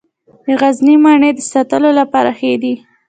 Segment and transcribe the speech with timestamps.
[0.43, 2.73] د غزني مڼې د ساتلو لپاره ښې دي.